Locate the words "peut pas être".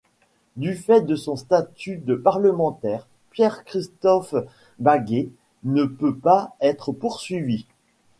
5.83-6.91